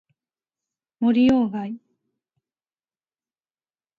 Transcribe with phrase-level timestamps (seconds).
[0.99, 1.77] 森鴎外